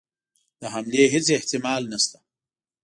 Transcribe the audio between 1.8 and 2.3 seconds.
نسته.